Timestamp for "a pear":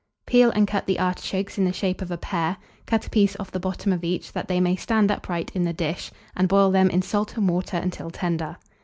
2.09-2.57